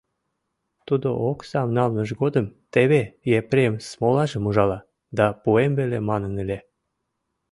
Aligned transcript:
—Тудо 0.87 1.09
оксам 1.29 1.67
налмыж 1.77 2.09
годым, 2.21 2.45
теве 2.73 3.01
Епрем 3.39 3.73
смолажым 3.89 4.43
ужала 4.49 4.79
да 5.17 5.25
пуэм 5.41 5.71
веле 5.79 5.99
манын 6.09 6.33
ыле. 6.43 6.59